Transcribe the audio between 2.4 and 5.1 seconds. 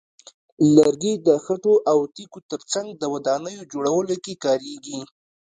ترڅنګ د ودانیو جوړولو کې کارېږي.